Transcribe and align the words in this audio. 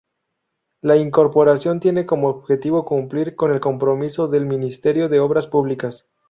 La 0.81 0.97
incorporación 0.97 1.79
tiene 1.79 2.07
como 2.07 2.27
objetivo 2.29 2.85
cumplir 2.85 3.35
con 3.35 3.51
el 3.53 3.59
compromiso 3.59 4.27
del 4.27 4.47
Ministerio 4.47 5.09
de 5.09 5.19
Obras 5.19 5.45
Públicas. 5.45 6.07